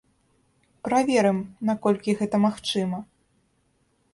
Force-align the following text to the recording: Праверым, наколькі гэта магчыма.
Праверым, 0.87 1.37
наколькі 1.71 2.15
гэта 2.23 2.35
магчыма. 2.47 2.97